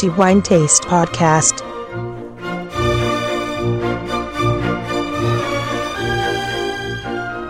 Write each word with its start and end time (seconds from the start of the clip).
the 0.00 0.06
Wine 0.16 0.40
Taste 0.40 0.86
Podcast. 0.88 1.62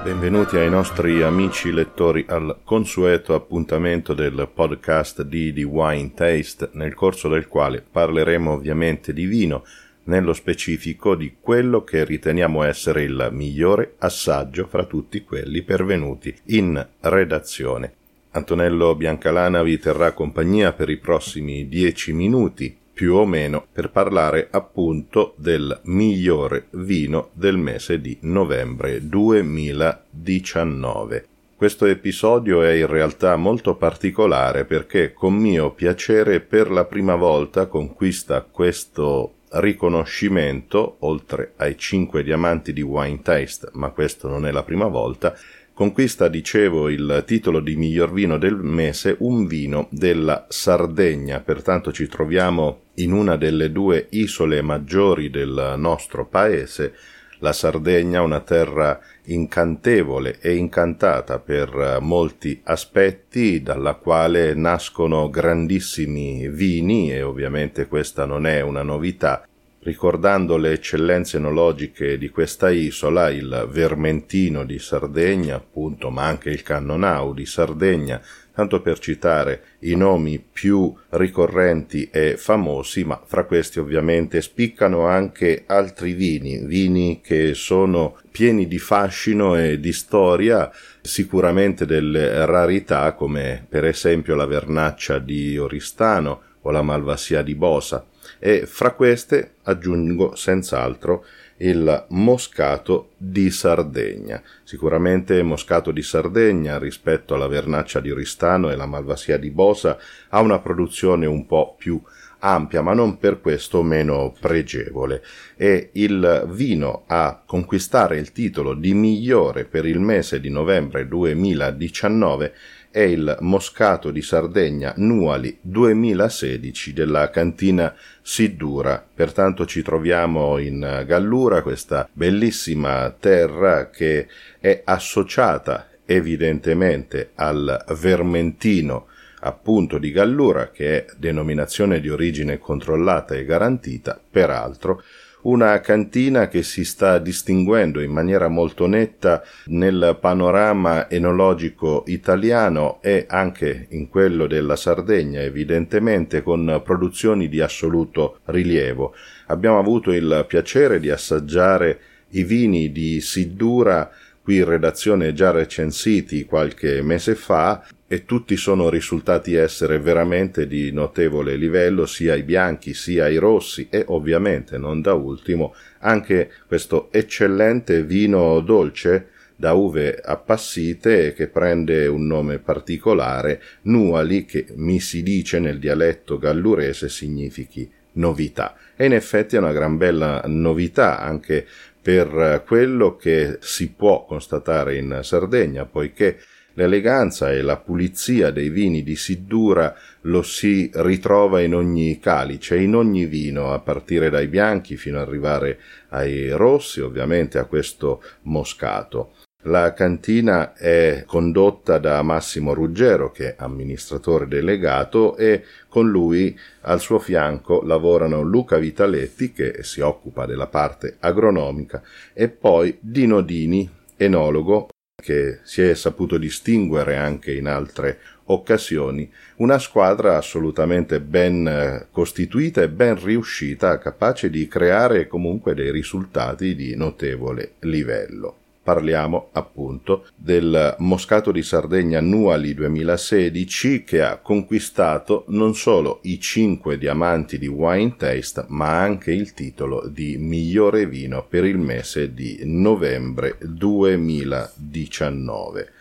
Benvenuti 0.03 0.57
ai 0.57 0.69
nostri 0.69 1.23
amici 1.23 1.71
lettori 1.71 2.24
al 2.28 2.59
consueto 2.65 3.35
appuntamento 3.37 4.15
del 4.15 4.49
podcast 4.53 5.23
di 5.23 5.53
The 5.53 5.63
Wine 5.63 6.13
Taste, 6.13 6.71
nel 6.73 6.95
corso 6.95 7.28
del 7.28 7.47
quale 7.47 7.85
parleremo 7.88 8.51
ovviamente 8.51 9.13
di 9.13 9.27
vino, 9.27 9.64
nello 10.05 10.32
specifico 10.32 11.14
di 11.14 11.37
quello 11.41 11.85
che 11.85 12.05
riteniamo 12.05 12.64
essere 12.64 13.05
il 13.05 13.28
migliore 13.31 13.95
assaggio 13.99 14.67
fra 14.67 14.85
tutti 14.87 15.23
quelli 15.23 15.63
pervenuti 15.63 16.34
in 16.46 16.84
redazione. 16.98 17.95
Antonello 18.33 18.95
Biancalana 18.95 19.61
vi 19.62 19.80
terrà 19.80 20.12
compagnia 20.12 20.73
per 20.73 20.89
i 20.89 20.98
prossimi 20.98 21.66
dieci 21.66 22.12
minuti, 22.12 22.77
più 22.93 23.15
o 23.15 23.27
meno, 23.27 23.66
per 23.73 23.91
parlare 23.91 24.47
appunto 24.53 25.34
del 25.37 25.80
migliore 25.84 26.66
vino 26.70 27.30
del 27.33 27.56
mese 27.56 28.01
di 28.01 28.16
novembre 28.20 29.05
2019. 29.05 31.27
Questo 31.56 31.87
episodio 31.87 32.62
è 32.62 32.70
in 32.73 32.87
realtà 32.87 33.34
molto 33.34 33.75
particolare 33.75 34.65
perché 34.65 35.12
con 35.12 35.34
mio 35.34 35.73
piacere 35.73 36.39
per 36.41 36.70
la 36.70 36.84
prima 36.84 37.17
volta 37.17 37.67
conquista 37.67 38.42
questo 38.42 39.33
riconoscimento, 39.51 40.98
oltre 41.01 41.55
ai 41.56 41.77
cinque 41.77 42.23
diamanti 42.23 42.73
di 42.73 42.83
Wine 42.83 43.23
Taste, 43.23 43.70
ma 43.73 43.91
questo 43.91 44.28
non 44.28 44.47
è 44.47 44.53
la 44.53 44.62
prima 44.62 44.87
volta, 44.87 45.34
conquista, 45.80 46.29
dicevo, 46.29 46.91
il 46.91 47.23
titolo 47.27 47.59
di 47.59 47.75
miglior 47.75 48.12
vino 48.12 48.37
del 48.37 48.57
mese 48.57 49.17
un 49.20 49.47
vino 49.47 49.89
della 49.91 50.45
Sardegna, 50.47 51.41
pertanto 51.41 51.91
ci 51.91 52.06
troviamo 52.06 52.81
in 52.97 53.12
una 53.12 53.37
delle 53.37 53.72
due 53.72 54.09
isole 54.11 54.61
maggiori 54.61 55.31
del 55.31 55.77
nostro 55.78 56.27
paese, 56.27 56.92
la 57.39 57.55
Sardegna, 57.55 58.20
una 58.20 58.41
terra 58.41 59.00
incantevole 59.25 60.37
e 60.39 60.55
incantata 60.55 61.39
per 61.39 61.97
molti 62.03 62.61
aspetti, 62.65 63.62
dalla 63.62 63.94
quale 63.94 64.53
nascono 64.53 65.31
grandissimi 65.31 66.47
vini 66.50 67.11
e 67.11 67.22
ovviamente 67.22 67.87
questa 67.87 68.27
non 68.27 68.44
è 68.44 68.61
una 68.61 68.83
novità, 68.83 69.48
ricordando 69.83 70.56
le 70.56 70.73
eccellenze 70.73 71.39
enologiche 71.39 72.19
di 72.19 72.28
questa 72.28 72.70
isola, 72.70 73.31
il 73.31 73.69
Vermentino 73.70 74.64
di 74.64 74.78
Sardegna, 74.78 75.56
appunto, 75.56 76.11
ma 76.11 76.27
anche 76.27 76.50
il 76.50 76.62
Cannonau 76.62 77.33
di 77.33 77.47
Sardegna, 77.47 78.20
tanto 78.53 78.83
per 78.83 78.98
citare 78.98 79.62
i 79.81 79.95
nomi 79.95 80.39
più 80.39 80.95
ricorrenti 81.11 82.11
e 82.12 82.37
famosi, 82.37 83.05
ma 83.05 83.19
fra 83.25 83.45
questi 83.45 83.78
ovviamente 83.78 84.42
spiccano 84.42 85.06
anche 85.06 85.64
altri 85.67 86.12
vini, 86.12 86.59
vini 86.67 87.20
che 87.22 87.55
sono 87.55 88.19
pieni 88.31 88.69
di 88.69 88.78
fascino 88.78 89.56
e 89.56 89.81
di 89.81 89.92
storia, 89.92 90.70
sicuramente 91.00 91.87
delle 91.87 92.44
rarità 92.44 93.15
come 93.15 93.65
per 93.67 93.87
esempio 93.87 94.34
la 94.34 94.47
vernaccia 94.47 95.19
di 95.19 95.56
Oristano 95.56 96.42
o 96.61 96.70
la 96.70 96.83
malvasia 96.83 97.41
di 97.41 97.55
Bosa, 97.55 98.05
e 98.41 98.66
fra 98.66 98.92
queste 98.92 99.56
aggiungo 99.64 100.34
senz'altro 100.34 101.24
il 101.58 102.06
Moscato 102.08 103.10
di 103.19 103.50
Sardegna. 103.50 104.42
Sicuramente 104.64 105.42
Moscato 105.42 105.91
di 105.91 106.02
Sardegna 106.02 106.78
rispetto 106.78 107.34
alla 107.34 107.47
Vernaccia 107.47 108.00
di 108.00 108.10
Oristano 108.10 108.70
e 108.70 108.77
la 108.77 108.86
Malvasia 108.86 109.36
di 109.36 109.50
Bosa 109.50 109.98
ha 110.30 110.41
una 110.41 110.58
produzione 110.58 111.27
un 111.27 111.47
po' 111.47 111.74
più 111.78 112.02
ampia, 112.41 112.80
ma 112.80 112.94
non 112.94 113.19
per 113.19 113.41
questo 113.41 113.82
meno 113.82 114.34
pregevole. 114.41 115.22
E 115.56 115.91
il 115.92 116.47
vino 116.48 117.04
a 117.06 117.42
conquistare 117.44 118.19
il 118.19 118.32
titolo 118.32 118.75
di 118.75 118.94
migliore 118.94 119.65
per 119.65 119.84
il 119.84 120.00
mese 120.00 120.41
di 120.41 120.48
novembre 120.48 121.06
2019 121.06 122.54
è 122.91 123.01
il 123.01 123.37
Moscato 123.41 124.11
di 124.11 124.21
Sardegna 124.21 124.93
Nuali 124.97 125.56
2016 125.61 126.93
della 126.93 127.31
cantina 127.31 127.95
Siddura. 128.21 129.05
Pertanto 129.15 129.65
ci 129.65 129.83
troviamo 129.83 130.59
in 130.59 131.05
Gallura, 131.06 131.62
questa 131.62 132.09
bellissima 132.12 133.15
terra 133.19 133.91
che 133.91 134.27
è 134.59 134.83
associata 134.84 135.89
evidentemente 136.05 137.31
al 137.37 137.84
Vermentino 138.01 139.07
appunto 139.43 139.99
di 139.99 140.11
Gallura, 140.11 140.71
che 140.71 140.97
è 140.97 141.07
denominazione 141.17 142.01
di 142.01 142.11
origine 142.11 142.59
controllata 142.59 143.34
e 143.34 143.45
garantita, 143.45 144.21
peraltro 144.31 145.03
una 145.43 145.81
cantina 145.81 146.49
che 146.49 146.62
si 146.62 146.84
sta 146.84 147.19
distinguendo 147.19 148.01
in 148.01 148.11
maniera 148.11 148.49
molto 148.49 148.87
netta 148.87 149.43
nel 149.67 150.19
panorama 150.21 151.09
enologico 151.09 152.05
italiano 152.06 152.99
e 153.01 153.27
anche 153.28 153.87
in 153.91 154.09
quello 154.09 154.47
della 154.47 154.77
Sardegna, 154.77 155.41
evidentemente 155.41 156.43
con 156.43 156.83
produzioni 156.84 157.49
di 157.49 157.61
assoluto 157.61 158.41
rilievo. 158.47 159.15
Abbiamo 159.47 159.78
avuto 159.78 160.12
il 160.12 160.45
piacere 160.47 161.01
di 161.01 161.11
assaggiare 161.11 162.01
i 162.31 162.45
vini 162.45 162.93
di 162.93 163.21
Siddura 163.21 164.11
qui 164.50 164.56
in 164.56 164.65
redazione 164.65 165.33
già 165.33 165.53
recensiti 165.53 166.44
qualche 166.44 167.03
mese 167.03 167.37
fa 167.37 167.87
e 168.09 168.25
tutti 168.25 168.56
sono 168.56 168.91
risultati 168.91 169.55
essere 169.55 170.00
veramente 170.00 170.66
di 170.66 170.91
notevole 170.91 171.55
livello 171.55 172.05
sia 172.05 172.34
i 172.34 172.43
bianchi 172.43 172.93
sia 172.93 173.28
i 173.28 173.37
rossi 173.37 173.87
e 173.89 174.03
ovviamente 174.09 174.77
non 174.77 175.03
da 175.03 175.15
ultimo 175.15 175.72
anche 176.00 176.50
questo 176.66 177.12
eccellente 177.12 178.03
vino 178.03 178.59
dolce 178.59 179.28
da 179.55 179.75
uve 179.75 180.21
appassite 180.21 181.33
che 181.33 181.47
prende 181.47 182.09
un 182.09 182.27
nome 182.27 182.59
particolare, 182.59 183.62
Nuali, 183.83 184.47
che 184.47 184.66
mi 184.75 184.99
si 184.99 185.22
dice 185.22 185.60
nel 185.60 185.78
dialetto 185.78 186.39
gallurese 186.39 187.09
significhi 187.09 187.89
novità. 188.12 188.75
E 188.97 189.06
in 189.06 189.12
effetti 189.12 189.56
è 189.56 189.59
una 189.59 189.72
gran 189.72 189.97
bella 189.97 190.43
novità 190.47 191.21
anche 191.21 191.66
per 192.03 192.62
quello 192.66 193.16
che 193.16 193.59
si 193.61 193.91
può 193.91 194.25
constatare 194.25 194.97
in 194.97 195.21
Sardegna, 195.22 195.84
poiché 195.84 196.38
L'eleganza 196.75 197.50
e 197.53 197.62
la 197.62 197.77
pulizia 197.77 198.50
dei 198.50 198.69
vini 198.69 199.03
di 199.03 199.16
Siddura 199.16 199.94
lo 200.22 200.43
si 200.43 200.89
ritrova 200.94 201.60
in 201.60 201.75
ogni 201.75 202.21
calice, 202.21 202.78
in 202.78 202.94
ogni 202.94 203.27
vino, 203.27 203.72
a 203.72 203.81
partire 203.81 204.31
dai 204.31 204.47
bianchi 204.47 204.97
fino 204.97 205.21
ad 205.21 205.27
arrivare 205.27 205.78
ai 206.10 206.50
rossi, 206.50 207.00
ovviamente 207.00 207.59
a 207.59 207.65
questo 207.65 208.22
moscato. 208.43 209.33
La 209.65 209.93
cantina 209.93 210.72
è 210.72 211.25
condotta 211.26 211.98
da 211.98 212.22
Massimo 212.22 212.72
Ruggero, 212.72 213.31
che 213.31 213.48
è 213.50 213.54
amministratore 213.59 214.48
delegato, 214.48 215.37
e 215.37 215.65
con 215.87 216.09
lui 216.09 216.59
al 216.82 216.98
suo 216.98 217.19
fianco 217.19 217.82
lavorano 217.82 218.41
Luca 218.41 218.78
Vitaletti, 218.78 219.53
che 219.53 219.82
si 219.82 220.00
occupa 220.00 220.47
della 220.47 220.66
parte 220.66 221.16
agronomica, 221.21 222.03
e 222.32 222.48
poi 222.48 222.97
Dino 223.00 223.43
Dini, 223.43 223.87
enologo 224.16 224.88
che 225.22 225.59
si 225.65 225.82
è 225.82 225.94
saputo 225.94 226.38
distinguere 226.38 227.16
anche 227.16 227.53
in 227.53 227.69
altre 227.69 228.19
occasioni, 228.44 229.31
una 229.56 229.78
squadra 229.78 230.38
assolutamente 230.38 231.21
ben 231.21 231.69
eh, 231.69 232.06
costituita 232.10 232.81
e 232.81 232.88
ben 232.88 233.22
riuscita, 233.22 233.98
capace 233.98 234.48
di 234.48 234.66
creare 234.66 235.27
comunque 235.27 235.75
dei 235.75 235.91
risultati 235.91 236.75
di 236.75 236.97
notevole 236.97 237.72
livello 237.81 238.59
parliamo 238.91 239.51
appunto 239.53 240.27
del 240.34 240.97
Moscato 240.99 241.53
di 241.53 241.63
Sardegna 241.63 242.19
Annuali 242.19 242.75
2016 242.75 244.03
che 244.03 244.21
ha 244.21 244.39
conquistato 244.39 245.45
non 245.48 245.77
solo 245.77 246.19
i 246.22 246.41
5 246.41 246.98
diamanti 246.98 247.57
di 247.57 247.69
Wine 247.69 248.16
Taste 248.16 248.65
ma 248.66 248.98
anche 248.98 249.31
il 249.31 249.53
titolo 249.53 250.09
di 250.09 250.37
migliore 250.39 251.07
vino 251.07 251.47
per 251.48 251.66
il 251.66 251.78
mese 251.78 252.34
di 252.34 252.63
novembre 252.65 253.59
2019. 253.60 255.93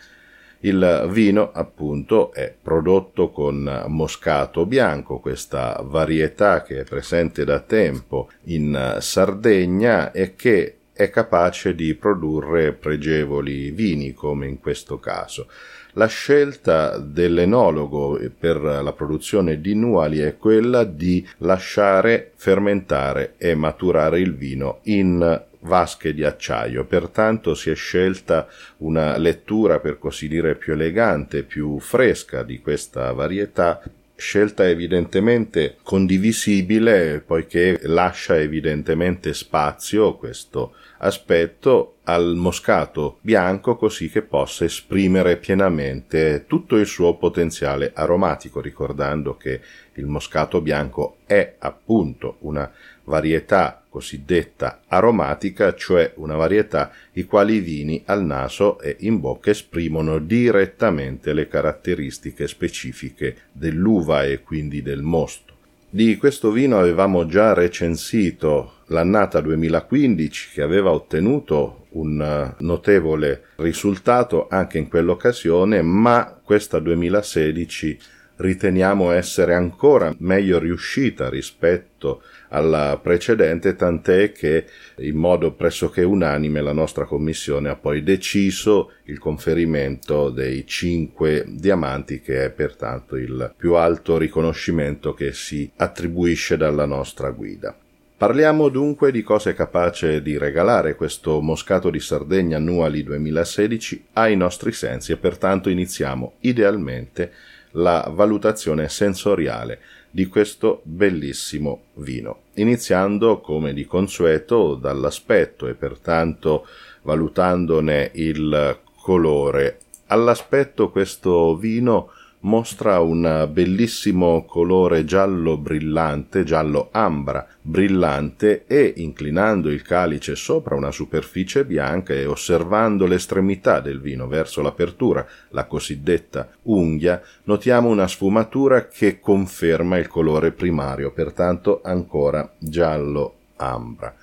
Il 0.62 1.08
vino, 1.12 1.52
appunto, 1.54 2.34
è 2.34 2.54
prodotto 2.62 3.30
con 3.30 3.86
moscato 3.88 4.66
bianco, 4.66 5.20
questa 5.20 5.82
varietà 5.86 6.64
che 6.64 6.80
è 6.80 6.84
presente 6.84 7.46
da 7.46 7.62
tempo 7.62 8.30
in 8.46 8.98
Sardegna 9.00 10.12
e 10.12 10.36
che 10.36 10.79
è 11.00 11.10
capace 11.10 11.76
di 11.76 11.96
produrre 11.96 12.74
pregevoli 12.74 13.72
vini, 13.72 14.12
come 14.14 14.48
in 14.48 14.60
questo 14.60 15.00
caso. 15.00 15.48
La 15.94 16.08
scelta 16.08 16.98
dell'enologo 16.98 18.20
per 18.38 18.58
la 18.60 18.92
produzione 18.92 19.62
di 19.62 19.76
nuali 19.76 20.20
è 20.20 20.36
quella 20.36 20.84
di 20.84 21.26
lasciare 21.38 22.34
fermentare 22.36 23.36
e 23.38 23.56
maturare 23.56 24.20
il 24.20 24.36
vino 24.36 24.80
in 24.84 25.42
vasche 25.62 26.14
di 26.14 26.26
acciaio, 26.26 26.84
pertanto 26.84 27.56
si 27.56 27.70
è 27.70 27.76
scelta 27.76 28.50
una 28.80 29.18
lettura 29.18 29.80
per 29.80 30.00
così 30.00 30.28
dire 30.28 30.56
più 30.56 30.74
elegante, 30.74 31.44
più 31.44 31.80
fresca 31.80 32.44
di 32.44 32.60
questa 32.60 33.14
varietà 33.14 33.82
scelta 34.20 34.68
evidentemente 34.68 35.78
condivisibile 35.82 37.24
poiché 37.26 37.80
lascia 37.84 38.38
evidentemente 38.38 39.34
spazio 39.34 40.18
questo 40.18 40.74
aspetto 40.98 41.96
al 42.04 42.36
moscato 42.36 43.20
bianco 43.22 43.78
così 43.78 44.10
che 44.10 44.22
possa 44.22 44.66
esprimere 44.66 45.38
pienamente 45.38 46.46
tutto 46.48 46.76
il 46.76 46.86
suo 46.86 47.16
potenziale 47.16 47.92
aromatico, 47.94 48.60
ricordando 48.60 49.38
che 49.38 49.62
il 49.94 50.06
moscato 50.06 50.60
bianco 50.60 51.18
è 51.26 51.56
appunto 51.60 52.38
una 52.40 52.70
varietà 53.10 53.82
cosiddetta 53.90 54.82
aromatica, 54.88 55.74
cioè 55.74 56.14
una 56.18 56.36
varietà 56.36 56.92
i 57.14 57.26
quali 57.26 57.60
vini 57.60 58.04
al 58.06 58.24
naso 58.24 58.80
e 58.80 58.98
in 59.00 59.20
bocca 59.20 59.50
esprimono 59.50 60.20
direttamente 60.20 61.34
le 61.34 61.48
caratteristiche 61.48 62.48
specifiche 62.48 63.36
dell'uva 63.52 64.24
e 64.24 64.42
quindi 64.42 64.84
del 64.84 65.02
mosto. 65.02 65.54
Di 65.90 66.18
questo 66.18 66.52
vino 66.52 66.78
avevamo 66.78 67.26
già 67.26 67.54
recensito 67.54 68.74
l'annata 68.88 69.42
2015 69.42 70.52
che 70.54 70.62
aveva 70.62 70.92
ottenuto 70.92 71.88
un 71.94 72.22
eh, 72.22 72.64
notevole 72.64 73.46
risultato 73.56 74.48
anche 74.48 74.78
in 74.78 74.88
quell'occasione, 74.88 75.82
ma 75.82 76.40
questa 76.44 76.78
2016 76.78 78.00
riteniamo 78.40 79.12
essere 79.12 79.54
ancora 79.54 80.14
meglio 80.20 80.60
riuscita 80.60 81.30
rispetto 81.30 82.24
alla 82.50 82.98
precedente, 83.02 83.76
tant'è 83.76 84.32
che 84.32 84.66
in 85.00 85.18
modo 85.18 85.52
pressoché 85.52 86.04
unanime 86.04 86.62
la 86.62 86.72
nostra 86.72 87.06
commissione 87.06 87.70
ha 87.70 87.76
poi 87.76 88.02
deciso 88.02 88.94
il 89.06 89.20
conferimento 89.20 90.30
dei 90.30 90.66
cinque 90.66 91.44
diamanti, 91.48 92.22
che 92.22 92.46
è 92.46 92.50
pertanto 92.50 93.16
il 93.16 93.54
più 93.56 93.76
alto 93.76 94.18
riconoscimento 94.18 95.14
che 95.14 95.34
si 95.34 95.70
attribuisce 95.76 96.56
dalla 96.56 96.86
nostra 96.86 97.32
guida. 97.32 97.76
Parliamo 98.20 98.68
dunque 98.68 99.12
di 99.12 99.22
cosa 99.22 99.50
è 99.50 99.54
capace 99.54 100.22
di 100.22 100.38
regalare 100.38 100.96
questo 100.96 101.40
Moscato 101.40 101.90
di 101.90 102.02
Sardegna 102.02 102.58
Annuali 102.58 103.02
2016 103.04 104.08
ai 104.14 104.36
nostri 104.36 104.74
sensi 104.74 105.14
e 105.14 105.18
pertanto 105.18 105.70
iniziamo 105.70 106.34
idealmente 106.42 107.32
la 107.72 108.10
valutazione 108.14 108.90
sensoriale 108.90 109.80
di 110.12 110.26
questo 110.28 110.82
bellissimo 110.84 111.84
vino, 111.96 112.42
iniziando 112.56 113.40
come 113.42 113.74
di 113.74 113.86
consueto 113.86 114.76
dall'aspetto 114.76 115.68
e 115.68 115.76
pertanto 115.76 116.66
valutandone 117.04 118.12
il 118.16 118.80
colore. 119.02 119.80
All'aspetto 120.08 120.90
questo 120.90 121.56
vino 121.56 122.12
mostra 122.42 123.00
un 123.00 123.50
bellissimo 123.52 124.46
colore 124.46 125.04
giallo 125.04 125.58
brillante, 125.58 126.44
giallo 126.44 126.90
ambra 126.92 127.46
brillante 127.62 128.66
e 128.66 128.94
inclinando 128.98 129.70
il 129.70 129.82
calice 129.82 130.36
sopra 130.36 130.76
una 130.76 130.92
superficie 130.92 131.66
bianca 131.66 132.14
e 132.14 132.26
osservando 132.26 133.06
l'estremità 133.06 133.80
del 133.80 134.00
vino 134.00 134.28
verso 134.28 134.62
l'apertura, 134.62 135.26
la 135.50 135.66
cosiddetta 135.66 136.50
unghia, 136.64 137.22
notiamo 137.44 137.90
una 137.90 138.08
sfumatura 138.08 138.88
che 138.88 139.20
conferma 139.20 139.98
il 139.98 140.08
colore 140.08 140.52
primario, 140.52 141.12
pertanto 141.12 141.82
ancora 141.84 142.50
giallo 142.58 143.36
ambra. 143.58 144.16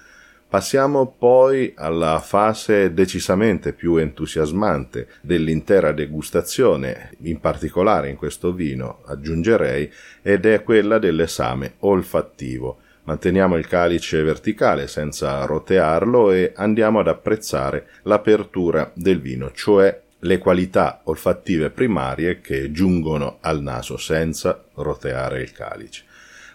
Passiamo 0.48 1.12
poi 1.18 1.74
alla 1.76 2.20
fase 2.20 2.94
decisamente 2.94 3.72
più 3.72 3.96
entusiasmante 3.96 5.08
dell'intera 5.20 5.90
degustazione, 5.90 7.10
in 7.22 7.40
particolare 7.40 8.10
in 8.10 8.16
questo 8.16 8.52
vino 8.52 9.02
aggiungerei, 9.06 9.92
ed 10.22 10.46
è 10.46 10.62
quella 10.62 10.98
dell'esame 10.98 11.74
olfattivo. 11.80 12.78
Manteniamo 13.02 13.56
il 13.56 13.66
calice 13.66 14.22
verticale 14.22 14.86
senza 14.86 15.44
rotearlo 15.46 16.30
e 16.30 16.52
andiamo 16.54 17.00
ad 17.00 17.08
apprezzare 17.08 17.88
l'apertura 18.02 18.92
del 18.94 19.20
vino, 19.20 19.50
cioè 19.52 20.00
le 20.20 20.38
qualità 20.38 21.00
olfattive 21.04 21.70
primarie 21.70 22.40
che 22.40 22.70
giungono 22.70 23.38
al 23.40 23.60
naso 23.62 23.96
senza 23.96 24.64
roteare 24.74 25.42
il 25.42 25.52
calice. 25.52 26.05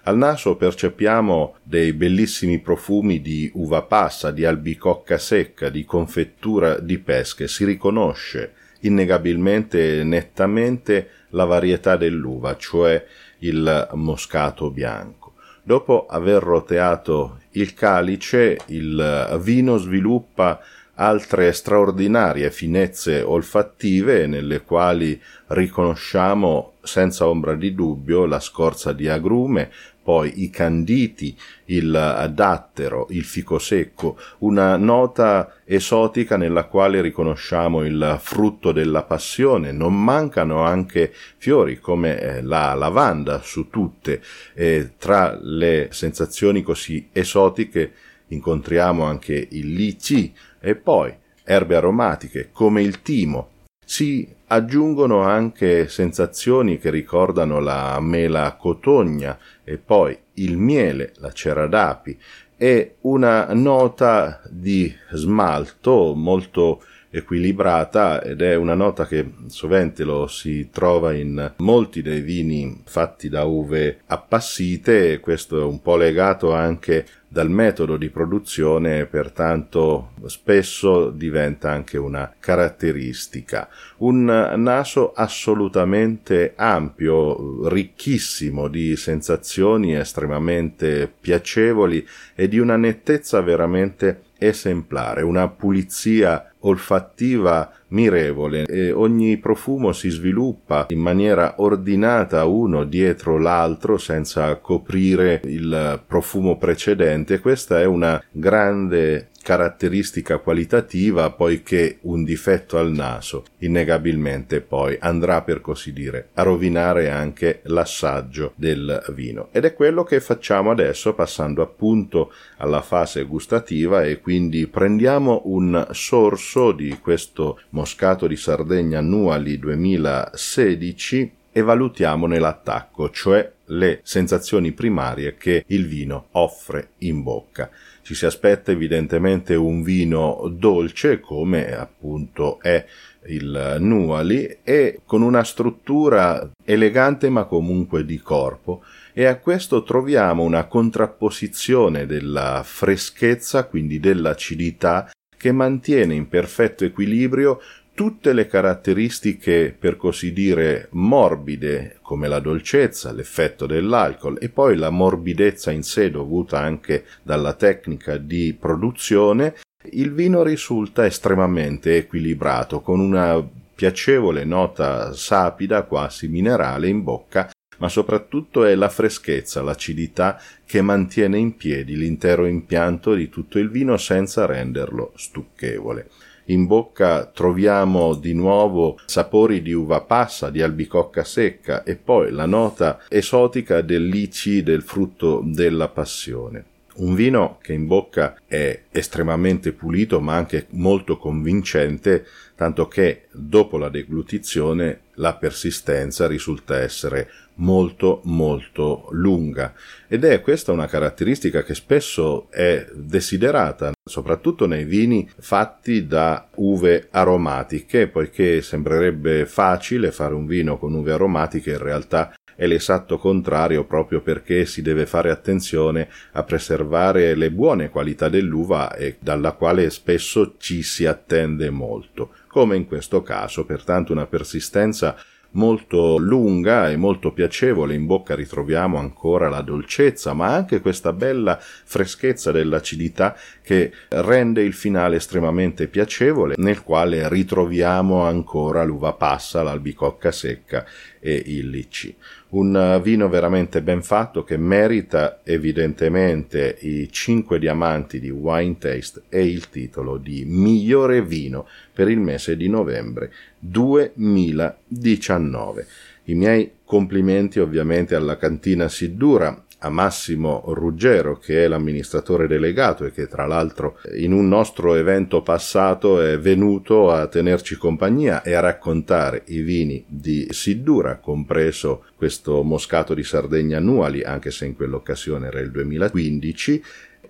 Al 0.04 0.18
naso 0.18 0.56
percepiamo 0.56 1.58
dei 1.62 1.94
bellissimi 1.94 2.58
profumi 2.58 3.22
di 3.22 3.52
uva 3.54 3.84
passa, 3.84 4.32
di 4.32 4.46
albicocca 4.46 5.20
secca, 5.20 5.70
di 5.70 5.86
confettura 5.86 6.80
di 6.80 6.98
pesche. 6.98 7.48
Si 7.48 7.64
riconosce 7.66 8.54
innegabilmente 8.80 10.00
e 10.00 10.04
nettamente 10.04 11.10
la 11.30 11.46
varietà 11.46 11.98
dell'uva, 11.98 12.58
cioè 12.58 13.06
il 13.40 13.90
moscato 13.94 14.72
bianco. 14.72 15.34
Dopo 15.62 16.08
aver 16.08 16.42
roteato 16.42 17.38
il 17.52 17.76
calice, 17.76 18.58
il 18.68 19.40
vino 19.40 19.78
sviluppa 19.78 20.60
altre 20.96 21.52
straordinarie 21.52 22.52
finezze 22.52 23.22
olfattive 23.22 24.28
nelle 24.28 24.62
quali 24.62 25.20
riconosciamo 25.48 26.74
senza 26.84 27.28
ombra 27.28 27.56
di 27.56 27.74
dubbio 27.74 28.26
la 28.26 28.40
scorza 28.40 28.92
di 28.92 29.08
agrume, 29.08 29.72
poi 30.04 30.44
i 30.44 30.50
canditi, 30.50 31.36
il 31.66 32.32
dattero, 32.34 33.08
il 33.12 33.24
fico 33.24 33.60
secco, 33.60 34.18
una 34.40 34.76
nota 34.76 35.56
esotica 35.64 36.38
nella 36.38 36.66
quale 36.66 37.02
riconosciamo 37.02 37.84
il 37.84 38.18
frutto 38.20 38.72
della 38.72 39.04
passione. 39.04 39.72
Non 39.72 40.02
mancano 40.04 40.64
anche 40.64 41.14
fiori 41.38 41.80
come 41.80 42.20
eh, 42.20 42.42
la 42.42 42.74
lavanda 42.74 43.42
su 43.42 43.70
tutte. 43.70 44.22
E 44.54 44.94
tra 44.98 45.38
le 45.40 45.90
sensazioni 45.92 46.64
così 46.64 47.10
esotiche 47.12 47.94
incontriamo 48.28 49.04
anche 49.04 49.48
il 49.52 49.74
lici 49.74 50.34
e 50.60 50.76
poi 50.76 51.14
erbe 51.44 51.76
aromatiche 51.76 52.50
come 52.52 52.82
il 52.82 53.02
timo. 53.02 53.50
Si 53.92 54.26
aggiungono 54.48 55.20
anche 55.20 55.90
sensazioni 55.90 56.80
che 56.80 56.90
ricordano 56.90 57.60
la 57.60 58.00
mela 58.00 58.56
cotogna 58.58 59.38
e 59.66 59.78
poi 59.80 60.18
il 60.36 60.56
miele, 60.56 61.12
la 61.18 61.34
cera 61.34 61.68
d'api 61.68 62.18
e 62.56 62.96
una 63.02 63.54
nota 63.54 64.40
di 64.50 64.96
smalto 65.12 66.14
molto 66.16 66.82
equilibrata 67.10 68.24
ed 68.24 68.42
è 68.42 68.56
una 68.56 68.76
nota 68.76 69.06
che 69.06 69.30
sovente 69.48 70.06
lo 70.06 70.26
si 70.28 70.70
trova 70.72 71.12
in 71.12 71.56
molti 71.58 72.02
dei 72.02 72.22
vini 72.22 72.84
fatti 72.86 73.28
da 73.28 73.44
uve 73.44 74.04
appassite 74.06 75.20
questo 75.20 75.60
è 75.60 75.64
un 75.64 75.82
po' 75.82 75.98
legato 75.98 76.54
anche 76.54 77.06
dal 77.34 77.50
metodo 77.50 77.96
di 77.96 78.10
produzione 78.10 79.06
pertanto 79.06 80.12
spesso 80.26 81.10
diventa 81.12 81.72
anche 81.72 81.98
una 81.98 82.34
caratteristica. 82.38 83.70
Un 84.00 84.26
naso 84.58 85.14
assolutamente 85.14 86.52
ampio, 86.58 87.70
ricchissimo 87.70 88.68
di 88.68 88.98
sensazioni 88.98 89.96
estremamente 89.96 91.10
piacevoli 91.22 92.06
e 92.36 92.50
di 92.50 92.60
una 92.60 92.76
nettezza 92.76 93.40
veramente 93.40 94.24
esemplare, 94.38 95.22
una 95.22 95.48
pulizia 95.48 96.52
olfattiva 96.60 97.72
mirevole 97.92 98.66
e 98.66 98.92
ogni 98.92 99.38
profumo 99.38 99.92
si 99.92 100.10
sviluppa 100.10 100.88
in 100.90 101.00
maniera 101.00 101.56
ordinata 101.58 102.46
uno 102.46 102.84
dietro 102.84 103.38
l'altro 103.38 103.98
senza 103.98 104.56
coprire 104.58 105.42
il 105.46 106.02
profumo 106.06 106.58
precedente. 106.58 107.40
Questa 107.40 107.80
è 107.80 107.86
una 107.86 108.22
grande 108.32 109.30
caratteristica 109.42 110.38
qualitativa 110.38 111.32
poiché 111.32 111.98
un 112.02 112.24
difetto 112.24 112.78
al 112.78 112.92
naso 112.92 113.46
innegabilmente 113.60 114.62
poi 114.62 114.98
andrà 115.00 115.42
per 115.42 115.62
così 115.62 115.94
dire 115.94 116.30
a 116.34 116.44
rovinare 116.44 117.10
anche 117.10 117.62
l'assaggio 117.64 118.54
del 118.56 119.04
vino. 119.14 119.50
Ed 119.52 119.66
è 119.66 119.74
quello 119.74 120.04
che 120.04 120.20
facciamo 120.20 120.72
adesso 120.72 121.14
passando 121.14 121.62
appunto 121.62 122.32
alla 122.58 122.82
fase 122.82 123.24
gustativa 123.24 124.04
e 124.04 124.20
quindi 124.20 124.68
prendiamo 124.68 125.42
un 125.46 125.88
sorso 125.92 126.72
di 126.72 126.98
questo 127.00 127.60
moscato 127.70 128.28
di 128.28 128.36
Sardegna 128.36 129.00
Annuali 129.00 129.58
2016 129.58 131.32
e 131.52 131.62
valutiamone 131.62 132.40
l'attacco, 132.40 133.10
cioè 133.10 133.52
le 133.72 134.00
sensazioni 134.04 134.72
primarie 134.72 135.36
che 135.36 135.64
il 135.68 135.88
vino 135.88 136.28
offre 136.32 136.92
in 137.00 137.24
bocca. 137.24 137.70
Ci 138.02 138.16
si 138.16 138.26
aspetta 138.26 138.72
evidentemente 138.72 139.56
un 139.56 139.84
vino 139.84 140.50
dolce 140.52 141.20
come 141.20 141.76
appunto 141.76 142.60
è 142.62 142.84
il 143.28 143.78
Nuali 143.80 144.58
e 144.64 145.02
con 145.06 145.22
una 145.22 145.44
struttura 145.44 146.50
elegante 146.66 147.30
ma 147.30 147.46
comunque 147.46 148.04
di 148.04 148.20
corpo 148.20 148.84
e 149.14 149.26
a 149.26 149.38
questo 149.38 149.84
troviamo 149.84 150.44
una 150.44 150.66
contrapposizione 150.66 152.06
della 152.06 152.62
freschezza, 152.66 153.66
quindi 153.66 154.00
dell'acidità 154.00 155.12
che 155.38 155.52
mantiene 155.52 156.14
in 156.14 156.28
perfetto 156.28 156.86
equilibrio 156.86 157.60
tutte 157.94 158.34
le 158.34 158.48
caratteristiche 158.48 159.76
per 159.78 159.98
così 159.98 160.34
dire 160.34 160.88
morbide 160.92 161.98
come 162.02 162.28
la 162.28 162.40
dolcezza, 162.40 163.12
l'effetto 163.12 163.66
dell'alcol 163.66 164.38
e 164.40 164.50
poi 164.50 164.76
la 164.76 164.90
morbidezza 164.90 165.72
in 165.72 165.84
sé 165.84 166.10
dovuta 166.10 166.60
anche 166.60 167.06
dalla 167.22 167.54
tecnica 167.54 168.18
di 168.18 168.56
produzione, 168.58 169.56
il 169.92 170.14
vino 170.14 170.44
risulta 170.44 171.06
estremamente 171.06 171.98
equilibrato 171.98 172.82
con 172.82 173.00
una 173.00 173.46
piacevole 173.74 174.46
nota 174.46 175.14
sapida 175.14 175.84
quasi 175.84 176.28
minerale 176.28 176.88
in 176.88 177.04
bocca 177.04 177.50
ma 177.82 177.90
soprattutto 177.90 178.64
è 178.64 178.76
la 178.76 178.90
freschezza, 178.90 179.64
l'acidità 179.64 180.40
che 180.66 180.84
mantiene 180.84 181.40
in 181.40 181.58
piedi 181.58 181.98
l'intero 181.98 182.46
impianto 182.46 183.16
di 183.16 183.28
tutto 183.28 183.58
il 183.58 183.72
vino 183.72 183.98
senza 183.98 184.46
renderlo 184.46 185.14
stucchevole. 185.16 186.10
In 186.52 186.68
bocca 186.68 187.28
troviamo 187.28 188.14
di 188.14 188.34
nuovo 188.34 189.00
sapori 189.06 189.62
di 189.62 189.72
uva 189.72 190.02
passa, 190.02 190.50
di 190.50 190.62
albicocca 190.62 191.24
secca 191.24 191.84
e 191.84 191.96
poi 191.96 192.30
la 192.30 192.46
nota 192.46 193.00
esotica 193.08 193.80
del 193.80 194.06
lici 194.06 194.62
del 194.62 194.82
frutto 194.82 195.42
della 195.46 195.88
passione. 195.88 196.71
Un 196.96 197.16
vino 197.16 197.58
che 197.62 197.74
in 197.74 197.88
bocca 197.88 198.36
è 198.46 198.84
estremamente 198.92 199.72
pulito 199.72 200.20
ma 200.20 200.36
anche 200.36 200.68
molto 200.72 201.18
convincente, 201.18 202.26
tanto 202.56 202.88
che 202.88 203.28
dopo 203.32 203.78
la 203.78 203.90
deglutizione 203.90 205.02
la 205.16 205.36
persistenza 205.36 206.28
risulta 206.28 206.80
essere 206.80 207.30
molto 207.56 208.22
molto 208.26 209.08
lunga. 209.12 209.74
Ed 210.08 210.26
è 210.26 210.42
questa 210.42 210.72
una 210.72 210.88
caratteristica 210.88 211.64
che 211.64 211.76
spesso 211.76 212.50
è 212.50 212.88
desiderata 212.94 213.92
soprattutto 214.04 214.66
nei 214.66 214.84
vini 214.84 215.30
fatti 215.38 216.08
da 216.08 216.50
uve 216.56 217.08
aromatiche 217.12 218.08
poiché 218.08 218.62
sembrerebbe 218.62 219.46
facile 219.46 220.12
fare 220.12 220.34
un 220.34 220.48
vino 220.48 220.78
con 220.78 220.94
uve 220.94 221.14
aromatiche 221.14 221.72
in 221.72 221.78
realtà 221.78 222.34
è 222.62 222.68
l'esatto 222.68 223.18
contrario 223.18 223.86
proprio 223.86 224.22
perché 224.22 224.68
si 224.68 224.84
deve 224.84 225.08
fare 225.08 225.32
attenzione 225.32 226.08
a 226.34 226.44
preservare 226.44 227.34
le 227.34 227.50
buone 227.50 227.90
qualità 227.90 228.30
dell'uva 228.30 228.94
e 228.94 229.18
dalla 229.20 229.54
quale 229.54 229.90
spesso 229.90 230.58
ci 230.60 230.84
si 230.84 231.08
attende 231.08 231.72
molto, 231.72 232.36
come 232.48 232.76
in 232.76 232.86
questo 232.86 233.24
caso, 233.24 233.66
pertanto 233.66 234.12
una 234.12 234.28
persistenza 234.28 235.18
molto 235.54 236.18
lunga 236.18 236.90
e 236.90 236.98
molto 236.98 237.32
piacevole, 237.34 237.96
in 237.96 238.06
bocca 238.06 238.36
ritroviamo 238.36 238.98
ancora 238.98 239.50
la 239.50 239.62
dolcezza, 239.62 240.34
ma 240.34 240.54
anche 240.54 240.82
questa 240.82 241.14
bella 241.14 241.60
freschezza 241.60 242.52
dell'acidità 242.52 243.36
che 243.64 243.92
rende 244.10 244.62
il 244.62 244.74
finale 244.74 245.16
estremamente 245.16 245.88
piacevole, 245.88 246.54
nel 246.58 246.84
quale 246.84 247.28
ritroviamo 247.28 248.22
ancora 248.22 248.84
l'uva 248.84 249.14
passa, 249.14 249.64
l'albicocca 249.64 250.32
secca 250.32 250.86
e 251.22 251.42
il 251.46 251.70
licci. 251.70 252.14
Un 252.50 253.00
vino 253.02 253.30
veramente 253.30 253.82
ben 253.82 254.02
fatto 254.02 254.44
che 254.44 254.58
merita 254.58 255.40
evidentemente 255.44 256.76
i 256.82 257.08
5 257.10 257.58
diamanti 257.60 258.20
di 258.20 258.30
Wine 258.30 258.78
Taste 258.78 259.22
e 259.30 259.46
il 259.46 259.70
titolo 259.70 260.18
di 260.18 260.44
migliore 260.46 261.22
vino 261.22 261.66
per 261.94 262.10
il 262.10 262.20
mese 262.20 262.58
di 262.58 262.68
novembre 262.68 263.32
2019. 263.60 265.88
I 266.26 266.34
miei 266.34 266.72
complimenti 266.84 267.60
ovviamente 267.60 268.16
alla 268.16 268.36
cantina 268.38 268.90
Siddura, 268.90 269.64
a 269.84 269.90
Massimo 269.90 270.64
Ruggero, 270.68 271.38
che 271.38 271.64
è 271.64 271.68
l'amministratore 271.68 272.48
delegato 272.48 273.06
e 273.06 273.12
che 273.12 273.28
tra 273.28 273.46
l'altro 273.46 274.00
in 274.16 274.32
un 274.32 274.48
nostro 274.48 274.96
evento 274.96 275.42
passato 275.42 276.22
è 276.22 276.38
venuto 276.38 277.12
a 277.12 277.28
tenerci 277.28 277.76
compagnia 277.76 278.44
e 278.44 278.54
a 278.54 278.60
raccontare 278.60 279.44
i 279.48 279.62
vini 279.62 280.04
di 280.08 280.48
Siddura, 280.52 281.18
compreso 281.18 282.06
questo 282.16 282.62
moscato 282.64 283.14
di 283.14 283.24
Sardegna 283.24 283.78
annuali, 283.78 284.22
anche 284.22 284.52
se 284.52 284.66
in 284.66 284.76
quell'occasione 284.76 285.48
era 285.48 285.60
il 285.60 285.72
2015, 285.72 286.84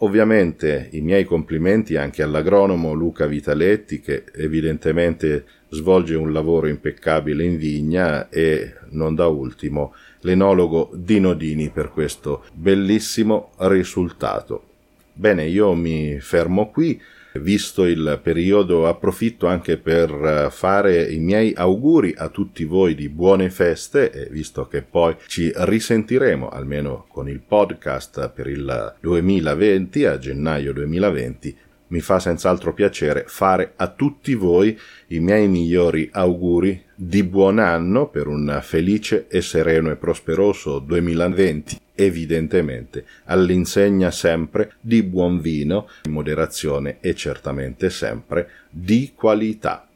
Ovviamente 0.03 0.87
i 0.93 1.01
miei 1.01 1.25
complimenti 1.25 1.95
anche 1.95 2.23
all'agronomo 2.23 2.93
Luca 2.93 3.27
Vitaletti 3.27 3.99
che 3.99 4.23
evidentemente 4.33 5.45
svolge 5.69 6.15
un 6.15 6.33
lavoro 6.33 6.65
impeccabile 6.65 7.43
in 7.43 7.55
vigna 7.57 8.27
e 8.29 8.73
non 8.89 9.13
da 9.13 9.27
ultimo 9.27 9.93
l'enologo 10.21 10.89
Dino 10.93 11.33
Dini 11.33 11.69
per 11.69 11.91
questo 11.91 12.43
bellissimo 12.53 13.51
risultato. 13.57 14.63
Bene, 15.13 15.45
io 15.45 15.73
mi 15.73 16.19
fermo 16.19 16.69
qui. 16.69 16.99
Visto 17.33 17.85
il 17.85 18.19
periodo, 18.21 18.89
approfitto 18.89 19.47
anche 19.47 19.77
per 19.77 20.11
eh, 20.11 20.49
fare 20.51 21.03
i 21.03 21.19
miei 21.19 21.53
auguri 21.55 22.13
a 22.17 22.27
tutti 22.27 22.65
voi 22.65 22.93
di 22.93 23.07
buone 23.07 23.49
feste 23.49 24.11
e 24.11 24.27
visto 24.29 24.67
che 24.67 24.81
poi 24.81 25.15
ci 25.27 25.49
risentiremo 25.55 26.49
almeno 26.49 27.05
con 27.07 27.29
il 27.29 27.39
podcast 27.39 28.31
per 28.31 28.47
il 28.47 28.95
2020 28.99 30.05
a 30.05 30.17
gennaio 30.17 30.73
2020 30.73 31.57
mi 31.91 31.99
fa 31.99 32.19
senz'altro 32.19 32.73
piacere 32.73 33.25
fare 33.27 33.73
a 33.75 33.87
tutti 33.87 34.33
voi 34.33 34.77
i 35.07 35.19
miei 35.19 35.47
migliori 35.47 36.09
auguri 36.11 36.83
di 36.95 37.23
buon 37.23 37.59
anno 37.59 38.09
per 38.09 38.27
un 38.27 38.59
felice 38.61 39.27
e 39.27 39.41
sereno 39.41 39.91
e 39.91 39.95
prosperoso 39.95 40.79
2020 40.79 41.79
evidentemente 41.93 43.05
all'insegna 43.25 44.09
sempre 44.11 44.73
di 44.81 45.03
buon 45.03 45.39
vino, 45.39 45.87
in 46.05 46.13
moderazione 46.13 46.97
e 46.99 47.13
certamente 47.13 47.89
sempre 47.89 48.49
di 48.69 49.11
qualità. 49.15 49.87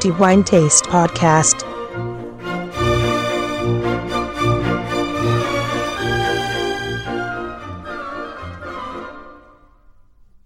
The 0.00 0.08
Wine 0.18 0.42
Taste 0.42 0.88
Podcast 0.88 1.69